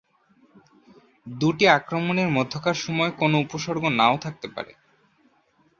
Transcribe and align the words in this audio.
দুটি 1.27 1.65
আক্রমণের 1.69 2.29
মধ্যকার 2.31 2.77
সময়ে 2.77 3.11
কোন 3.11 3.31
উপসর্গ 3.37 3.83
নাও 3.99 4.15
থাকতে 4.17 4.47
পারে। 4.55 4.71